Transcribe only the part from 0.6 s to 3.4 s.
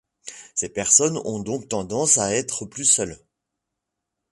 personnes ont donc tendance à être plus seules.